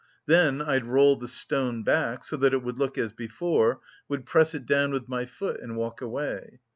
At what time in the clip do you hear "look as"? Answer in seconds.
2.79-3.13